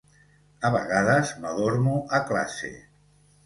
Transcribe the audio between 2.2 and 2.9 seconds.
a classe.